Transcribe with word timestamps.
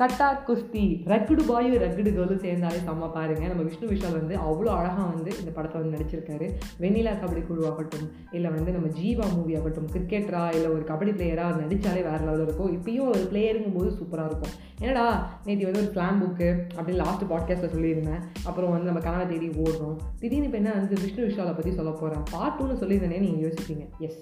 கட்டா 0.00 0.26
குஸ்தி 0.46 0.82
ரக்குடு 1.10 1.42
பாயும் 1.48 1.74
ரக்குடு 1.82 2.10
கேர்ளும் 2.16 2.40
சேர்ந்தாலே 2.44 2.78
செம்ம 2.86 3.08
பாருங்கள் 3.16 3.50
நம்ம 3.50 3.64
விஷ்ணு 3.66 3.88
விஷால் 3.90 4.16
வந்து 4.18 4.34
அவ்வளோ 4.46 4.70
அழகாக 4.76 5.06
வந்து 5.14 5.30
இந்த 5.40 5.50
படத்தில் 5.56 5.80
வந்து 5.80 5.94
நடிச்சிருக்காரு. 5.96 6.46
வெண்ணிலா 6.82 7.12
கபடி 7.22 7.42
குழுவாகட்டும் 7.48 8.06
இல்லை 8.36 8.50
வந்து 8.54 8.74
நம்ம 8.76 8.88
ஜீவா 8.98 9.26
மூவி 9.34 9.56
ஆகட்டும் 9.58 9.90
கிரிக்கெட்டரா 9.94 10.44
இல்லை 10.56 10.68
ஒரு 10.76 10.82
கபடி 10.90 11.12
பிளேயராக 11.18 11.48
அவர் 11.48 11.62
நடித்தாலே 11.64 12.04
வேறு 12.08 12.24
லெவலில் 12.28 12.46
இருக்கும். 12.46 12.70
இப்பயும் 12.78 13.10
ஒரு 13.12 13.22
பிளேயருங்கும் 13.32 13.76
போது 13.78 13.90
சூப்பராக 13.98 14.30
இருக்கும். 14.30 14.54
என்னடா 14.84 15.04
நேற்று 15.46 15.68
வந்து 15.70 15.82
ஒரு 15.84 15.92
ஸ்லாம் 15.94 16.22
புக்கு 16.22 16.48
அப்படின்னு 16.76 17.02
லாஸ்ட் 17.04 17.30
பாட்காஸ்ட்டில் 17.32 17.74
சொல்லியிருந்தேன். 17.74 18.22
அப்புறம் 18.48 18.72
வந்து 18.76 18.90
நம்ம 18.90 19.02
கனவை 19.08 19.26
தேடி 19.32 19.50
ஓடுறோம். 19.64 19.98
திடீர்னு 20.22 20.48
இப்போ 20.50 20.60
என்ன 20.62 20.72
வந்து 20.80 21.02
விஷ்ணு 21.04 21.28
விஷாலை 21.28 21.54
பற்றி 21.58 21.74
சொல்ல 21.80 21.92
போகிறேன் 22.00 22.24
பார்ட் 22.32 22.56
டூன்னு 22.60 22.80
சொல்லியிருந்தேனே 22.84 23.20
நீங்கள் 23.26 23.44
யோசிப்பீங்க. 23.46 23.86
எஸ் 24.08 24.20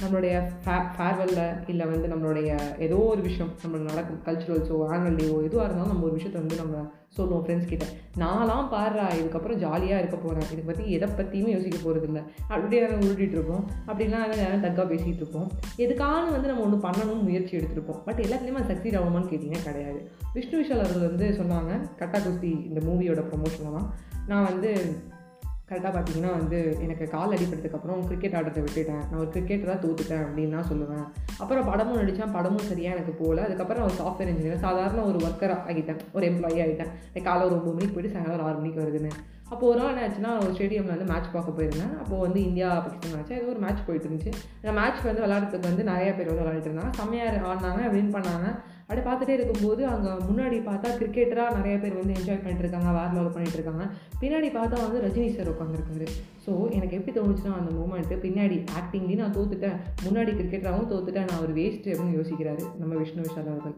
நம்மளுடைய 0.00 0.34
ஃபே 0.64 0.76
ஃபேர்வெல்ல 0.96 1.40
இல்லை 1.66 1.84
வந்து 1.86 2.08
நம்மளுடைய 2.12 2.50
ஏதோ 2.78 2.94
ஒரு 2.94 3.22
விஷயம் 3.22 3.52
நம்ம 3.62 3.82
நடக்கும் 3.90 4.22
கல்ச்சுரல்ஸோ 4.26 4.76
ஆனுவல் 4.92 5.18
டேவோ 5.20 5.36
எதுவாக 5.48 5.66
இருந்தாலும் 5.66 5.92
நம்ம 5.92 6.06
ஒரு 6.08 6.16
விஷயத்தை 6.18 6.40
வந்து 6.40 6.56
நம்ம 6.56 6.76
சொல்லுவோம் 7.16 7.42
ஃப்ரெண்ட்ஸ் 7.44 7.70
கிட்ட. 7.70 7.86
நான்லாம் 8.18 8.68
பாடுறா 8.74 9.06
இதுக்கப்புறம் 9.18 9.58
ஜாலியாக 9.64 10.00
இருக்க 10.02 10.16
போகிறேன் 10.16 10.48
இதை 10.52 10.62
பற்றி 10.64 10.84
எதை 10.90 11.08
பற்றியுமே 11.08 11.50
யோசிக்க 11.50 11.78
போகிறது 11.82 12.06
இல்லை. 12.06 12.22
அப்படியே 12.48 12.80
நாங்கள் 12.82 13.04
உருட்டிகிட்டு 13.06 13.36
இருப்போம். 13.38 13.64
அப்படிலாம் 13.88 14.36
நேரம் 14.42 14.64
தக்காக 14.66 14.86
பேசிகிட்டு 14.92 15.22
இருப்போம். 15.24 15.48
எதுக்கான 15.84 16.30
வந்து 16.30 16.50
நம்ம 16.50 16.64
ஒன்று 16.66 16.78
பண்ணணும்னு 16.86 17.28
முயற்சி 17.28 17.56
எடுத்திருப்போம் 17.58 18.00
பட் 18.04 18.18
எல்லாத்துலேயுமே 18.18 18.64
சக்சீட் 18.70 18.98
ஆகுமான்னு 19.00 19.30
கேட்டிங்கன்னா 19.32 19.66
கிடையாது. 19.68 20.00
விஷ்ணு 20.34 20.60
விஷால் 20.62 20.84
அவர்கள் 20.84 21.08
வந்து 21.08 21.28
சொன்னாங்க 21.40 21.72
கட்டா 22.00 22.20
குஸ்தி 22.26 22.52
இந்த 22.70 22.82
மூவியோட 22.88 23.24
ப்ரொமோஷன்லாம் 23.30 23.90
நான் 24.26 24.44
வந்து 24.44 24.72
கரெக்டாக 25.72 25.92
பார்த்தீங்கன்னா 25.96 26.32
வந்து 26.38 26.76
எனக்கு 26.80 27.04
கால் 27.08 27.34
அடிப்பட்டதுக்கப்புறம் 27.34 28.06
கிரிக்கெட் 28.06 28.36
ஆடுறதை 28.38 28.62
விட்டுட்டேன். 28.64 29.02
நான் 29.10 29.20
ஒரு 29.24 29.30
கிரிக்கெட்டராக 29.34 29.78
தோத்துட்டேன் 29.84 30.24
அப்படின்னு 30.26 30.56
தான் 30.58 30.70
சொல்லுவேன். 30.72 31.04
அப்புறம் 31.38 31.64
படமும் 31.64 32.00
நடித்தேன் 32.00 32.34
படமும் 32.38 32.68
சரியாக 32.70 32.96
எனக்கு 32.96 33.24
போகல. 33.24 33.42
அதுக்கப்புறம் 33.42 33.82
ஒரு 33.82 33.94
சாஃப்ட்வேர் 34.00 34.32
இன்ஜினியர் 34.32 34.64
சாதாரண 34.66 35.02
ஒரு 35.02 35.18
ஒர்க்கராக 35.18 35.60
ஆகிட்டேன். 35.72 36.00
ஒரு 36.12 36.26
எம்ப்ளாயி 36.30 36.58
ஆகிட்டேன். 36.64 36.90
எனக்கு 37.10 37.28
காலை 37.30 37.44
ஒரு 37.46 37.56
ஒம்பது 37.58 37.76
மணிக்கு 37.76 37.94
போயிட்டு 37.94 38.16
சாயங்காலம் 38.16 38.46
ஆறு 38.46 38.58
மணிக்கு 38.58 38.82
வருதுன்னு. 38.82 39.12
அப்போ 39.52 39.64
ஒரு 39.66 39.78
நாள் 39.80 39.98
ஆச்சுன்னா 40.02 40.30
ஒரு 40.42 40.52
ஸ்டேடியமில் 40.52 40.94
வந்து 40.94 41.08
மேட்ச் 41.12 41.32
பார்க்க 41.32 41.56
போயிருந்தேன். 41.56 41.98
அப்போ 42.02 42.14
வந்து 42.18 42.38
இந்தியா 42.42 42.68
பாகிஸ்தான் 42.84 43.14
மேட்ச் 43.14 43.32
ஏதோ 43.38 43.48
ஒரு 43.54 43.60
மேட்ச் 43.64 43.86
போயிட்டு 43.86 44.06
இருந்துச்சு. 44.08 44.30
அந்த 44.62 44.72
மேட்ச் 44.80 45.02
வந்து 45.08 45.24
விளையாடுறதுக்கு 45.24 45.70
வந்து 45.70 45.84
நிறைய 45.84 46.14
பேர் 46.14 46.30
வந்து 46.30 46.44
விளையாடிட்டு 46.44 46.70
இருந்தாங்க. 46.70 46.92
செம்மையாக 47.00 47.42
ஆடினாங்க 47.50 47.90
வின் 47.90 48.14
பண்ணாங்க. 48.14 48.46
அப்படியே 48.92 49.06
பார்த்துட்டே 49.10 49.36
இருக்கும்போது 49.38 49.82
அங்கே 49.86 50.10
முன்னாடி 50.28 50.56
பார்த்தா 50.68 50.88
கிரிக்கெட்டராக 50.98 51.56
நிறைய 51.58 51.76
பேர் 51.78 51.98
வந்து 52.00 52.16
என்ஜாய் 52.18 52.40
பண்ணிட்டுருக்காங்க 52.42 52.90
வேறு 52.98 53.14
லெவல் 53.16 53.34
பண்ணிட்டுருக்காங்க. 53.36 53.84
பின்னாடி 54.22 54.48
பார்த்தா 54.58 54.82
வந்து 54.84 55.02
ரஜினி 55.06 55.28
சார் 55.36 55.52
உட்காந்துருக்காரு 55.54 56.08
ஸோ 56.46 56.52
எனக்கு 56.76 56.96
எப்படி 56.98 57.14
தோணுச்சுன்னா 57.18 57.56
அந்த 57.60 57.72
மூமெண்ட்டு 57.78 58.22
பின்னாடி 58.26 58.58
ஆக்டிங்லேயும் 58.80 59.24
நான் 59.24 59.36
தோத்துட்டேன் 59.38 59.78
முன்னாடி 60.06 60.32
கிரிக்கெட்டராகவும் 60.38 60.92
தோத்துட்டேன் 60.92 61.28
நான் 61.32 61.44
ஒரு 61.46 61.54
வேஸ்ட்டு 61.60 61.92
அப்படின்னு 61.94 62.18
யோசிக்கிறாரு 62.20 62.64
நம்ம 62.78 62.94
விஷ்ணு 62.94 63.26
விஷால் 63.28 63.52
அவர்கள். 63.52 63.76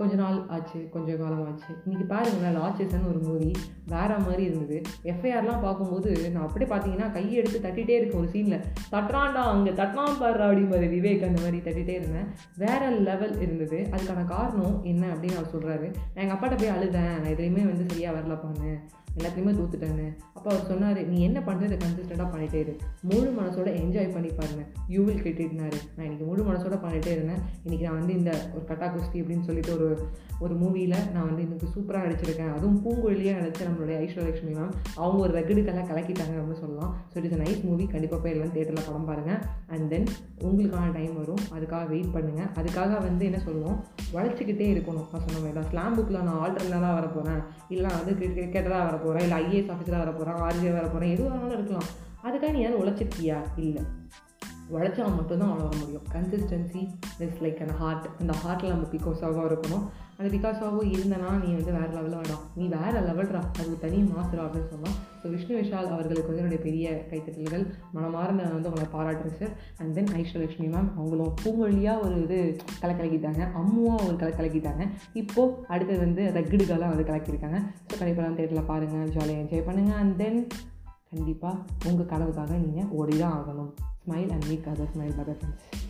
கொஞ்ச 0.00 0.14
நாள் 0.14 0.38
ஆச்சு 0.54 0.78
கொஞ்ச 0.94 1.10
காலம் 1.16 1.44
ஆச்சு. 1.46 1.70
இன்றைக்கி 1.84 2.06
பாருங்களேன் 2.08 2.56
லாச்சஸ்ன்னு 2.56 3.08
ஒரு 3.12 3.20
மூவி 3.26 3.50
வேற 3.92 4.18
மாதிரி 4.24 4.42
இருந்தது. 4.48 4.76
எஃப்ஐஆர்லாம் 5.12 5.62
பார்க்கும்போது 5.62 6.10
நான் 6.34 6.46
அப்படியே 6.46 6.68
பார்த்தீங்கன்னா 6.72 7.06
கையை 7.12 7.34
எடுத்து 7.40 7.60
தட்டிகிட்டே 7.66 7.96
இருக்கேன் 7.98 8.20
ஒரு 8.20 8.28
சீனில் 8.34 8.64
தட்டுறான்டா 8.92 9.44
அங்கே 9.52 9.72
தட்டுறான் 9.80 10.18
பாரு 10.18 10.66
மாதிரி 10.72 10.88
விவேக் 10.96 11.26
அந்த 11.28 11.40
மாதிரி 11.44 11.62
தட்டிகிட்டே 11.68 11.96
இருந்தேன். 12.00 12.28
வேறு 12.64 12.90
லெவல் 13.08 13.34
இருந்தது. 13.40 13.80
அதுக்கான 13.94 14.26
காரணம் 14.34 14.76
என்ன 14.92 15.06
அப்படின்னு 15.14 15.40
அவர் 15.40 15.54
சொல்கிறாரு 15.56 15.88
நான் 16.14 16.22
எங்கள் 16.24 16.36
அப்பாட்ட 16.36 16.58
போய் 16.58 16.76
அழுதேன். 16.76 17.12
நான் 17.22 17.34
எதுலேயுமே 17.34 17.64
வந்து 17.72 17.88
சரியாக 17.88 18.16
வரலப்பான்னு 18.18 18.72
எல்லாத்தையுமே 19.18 19.52
தூத்துட்டேன்னு. 19.58 20.06
அப்போ 20.36 20.48
அவர் 20.52 20.66
சொன்னார் 20.70 21.00
நீ 21.12 21.18
என்ன 21.28 21.38
பண்ணுறது 21.46 21.74
கன்சிஸ்டண்ட்டாக 21.84 22.28
பண்ணிட்டே 22.32 22.58
இரு. 22.64 22.74
முழு 23.10 23.28
மனசோட 23.38 23.68
என்ஜாய் 23.82 24.12
பண்ணி 24.16 24.30
பாருங்க. 24.40 24.62
யூ 24.94 25.00
வில் 25.06 25.22
கெட்டிட்னாரு 25.26 25.78
நான் 25.94 26.06
இன்றைக்கி 26.06 26.26
முழு 26.30 26.42
மனசோட 26.50 26.76
பண்ணிகிட்டே 26.82 27.12
இருந்தேன். 27.16 27.40
இன்றைக்கி 27.66 27.84
நான் 27.88 27.98
வந்து 28.00 28.14
இந்த 28.18 28.32
ஒரு 28.54 28.64
கட்டா 28.70 28.88
குஸ்தி 28.94 29.20
அப்படின்னு 29.22 29.46
சொல்லிட்டு 29.48 29.72
ஒரு 29.78 29.88
ஒரு 30.44 30.54
மூவியில் 30.60 30.96
நான் 31.12 31.26
வந்து 31.28 31.42
இன்னைக்கு 31.44 31.66
சூப்பராக 31.74 32.06
அடிச்சிருக்கேன் 32.06 32.50
அதுவும் 32.56 32.80
பூங்கொழியாக 32.84 33.40
நடிச்ச 33.40 33.60
நம்மளுடைய 33.68 33.96
ஐஸ்வரலட்சுமி 34.06 34.52
மேம் 34.58 34.74
அவங்க 35.02 35.18
ஒரு 35.26 35.32
ரெகுடுக்கெல்லாம் 35.38 35.88
கலக்கிட்டாங்க 35.90 36.34
அப்படின்னு 36.40 36.62
சொல்லலாம். 36.64 36.92
ஸோ 37.10 37.16
இட்ஸ் 37.20 37.42
நைஸ் 37.44 37.62
மூவி 37.68 37.84
கண்டிப்பாக 37.94 38.20
போய் 38.22 38.34
எல்லாம் 38.34 38.52
தேட்டரில் 38.56 38.86
படம் 38.88 39.08
பாருங்கள் 39.10 39.40
அண்ட் 39.74 39.88
தென் 39.92 40.08
உங்களுக்கான 40.48 40.92
டைம் 40.98 41.14
வரும். 41.20 41.42
அதுக்காக 41.56 41.84
வெயிட் 41.94 42.12
பண்ணுங்கள் 42.16 42.50
அதுக்காக 42.60 43.00
வந்து 43.06 43.24
என்ன 43.30 43.40
சொல்லுவோம்? 43.46 43.78
உழைச்சிக்கிட்டே 44.16 44.68
இருக்கணும். 44.74 45.08
நான் 45.12 45.24
சொன்ன 45.26 45.38
மாதிரி 45.38 45.56
தான். 45.58 45.70
ஸ்லாம் 45.72 45.96
புக்கில் 45.98 46.24
நான் 46.28 46.40
ஆல்டர்னராக 46.44 46.94
வரப்போகிறேன் 47.00 47.42
இல்லை 47.76 47.90
வந்து 47.98 48.14
கிரிக்கெட்டராக 48.20 48.84
வரப்போகிறேன் 48.88 49.04
போகிறேன் 49.06 49.26
இல்லை 49.26 49.38
ஐஏஎஸ் 49.44 49.72
ஆஃபீஸராக 49.74 50.02
வர 50.02 50.10
போகிறான் 50.10 50.42
ஆர்ஜியாக 50.42 50.76
வர 50.78 50.86
போகிறான் 50.86 51.14
எதுவாக 51.14 51.36
வேணாலும் 51.36 51.56
இருக்கலாம். 51.58 51.88
அதுக்காக 52.24 52.52
நீ 52.52 52.60
யாரும் 52.60 52.82
உழைச்சிருக்கியா? 52.82 53.38
இல்லை. 53.56 53.82
உழைச்சா 54.74 55.04
மட்டும்தான் 55.18 55.50
அவ்வளோ 55.52 55.66
வர 55.68 55.76
முடியும். 55.82 56.06
Consistency 56.14 56.82
is 57.26 57.40
like 57.44 57.60
and 57.64 57.76
heart 57.80 58.06
அந்த 58.20 58.32
ஹார்ட்டில் 58.42 58.74
நம்ம 58.74 58.88
பிகாஸாகவும் 58.94 59.48
இருக்கணும். 59.50 59.84
அந்த 60.18 60.28
பிகாஸாகவும் 60.34 60.90
இருந்தனா 60.94 61.30
நீ 61.40 61.48
வந்து 61.56 61.72
வேறு 61.76 61.90
லெவலில் 61.96 62.20
வேணாம் 62.20 62.44
நீ 62.58 62.64
வேறு 62.74 63.00
லெவல்ரா 63.08 63.40
அது 63.60 63.72
தனி 63.82 63.98
மாசுரா 64.12 64.44
அப்படின்னு 64.44 64.70
சொன்னால் 64.72 64.94
ஸோ 65.20 65.30
விஷ்ணு 65.32 65.54
விஷால் 65.58 65.90
அவர்களுக்கு 65.94 66.30
வந்து 66.30 66.42
என்னுடைய 66.42 66.60
பெரிய 66.66 66.86
கைத்தட்டல்கள் 67.10 67.64
மனமார்ந்த 67.96 68.44
நான் 68.44 68.56
வந்து 68.56 68.70
அவங்களை 68.70 68.88
பாராட்டுறேன் 68.94 69.38
sir 69.40 69.52
and 69.80 69.94
then 69.98 70.10
Aishwaryalakshmi 70.20 70.68
ma'am 70.74 70.88
அவங்களும் 70.98 71.34
பூங்கொழியாக 71.42 72.04
ஒரு 72.06 72.16
இது 72.24 72.38
கலை 72.82 72.94
கலக்கிட்டாங்க 72.94 73.42
அம்முவாக 73.62 74.06
ஒரு 74.08 74.16
கலை 74.22 74.32
கலக்கிட்டாங்க 74.38 74.84
இப்போது 75.22 75.52
அடுத்தது 75.74 76.00
வந்து 76.06 76.24
ரக்குடுகெல்லாம் 76.38 76.94
வந்து 76.94 77.08
கலக்கியிருக்காங்க 77.10 77.60
ஸோ 77.88 77.94
கண்டிப்பாக 77.98 78.32
தேட்டரில் 78.38 78.70
பாருங்கள் 78.72 79.12
ஜாலியாக 79.16 79.42
என்ஜாய் 79.44 79.68
பண்ணுங்கள் 79.68 80.00
அண்ட் 80.02 80.16
தென் 80.22 80.40
கண்டிப்பாக 81.12 81.56
உங்கள் 81.90 82.10
கனவுக்காக 82.14 82.54
நீங்கள் 82.64 82.88
ஓடி 83.00 83.16
தான் 83.18 83.36
ஆகணும். 83.40 83.70
smile 84.06 84.30
and 84.30 84.48
make 84.48 84.66
other 84.68 84.88
smile, 84.92 85.12
brother 85.12 85.34
friends. 85.34 85.85